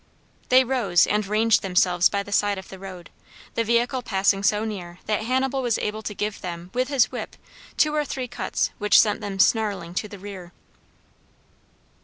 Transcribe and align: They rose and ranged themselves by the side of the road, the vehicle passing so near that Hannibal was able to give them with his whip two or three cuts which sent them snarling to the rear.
They 0.49 0.63
rose 0.63 1.05
and 1.05 1.27
ranged 1.27 1.61
themselves 1.61 2.09
by 2.09 2.23
the 2.23 2.31
side 2.31 2.57
of 2.57 2.69
the 2.69 2.79
road, 2.79 3.11
the 3.53 3.63
vehicle 3.63 4.01
passing 4.01 4.41
so 4.41 4.65
near 4.65 4.97
that 5.05 5.21
Hannibal 5.25 5.61
was 5.61 5.77
able 5.77 6.01
to 6.01 6.15
give 6.15 6.41
them 6.41 6.71
with 6.73 6.87
his 6.87 7.11
whip 7.11 7.35
two 7.77 7.93
or 7.93 8.03
three 8.03 8.27
cuts 8.27 8.71
which 8.79 8.99
sent 8.99 9.21
them 9.21 9.37
snarling 9.37 9.93
to 9.93 10.07
the 10.07 10.17
rear. 10.17 10.53